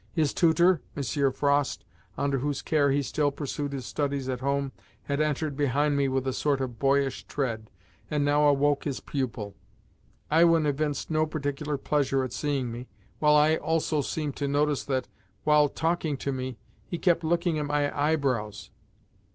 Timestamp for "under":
2.17-2.39